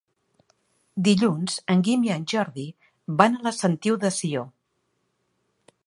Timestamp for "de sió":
4.07-4.47